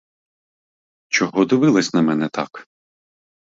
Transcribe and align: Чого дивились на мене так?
Чого 1.07 1.45
дивились 1.45 1.93
на 1.93 2.01
мене 2.01 2.29
так? 2.29 2.67